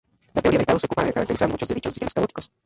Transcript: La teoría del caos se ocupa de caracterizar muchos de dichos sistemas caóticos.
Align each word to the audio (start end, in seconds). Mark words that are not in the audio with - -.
La 0.33 0.41
teoría 0.41 0.57
del 0.57 0.65
caos 0.65 0.81
se 0.81 0.87
ocupa 0.87 1.05
de 1.05 1.13
caracterizar 1.13 1.47
muchos 1.47 1.67
de 1.69 1.75
dichos 1.75 1.93
sistemas 1.93 2.15
caóticos. 2.15 2.49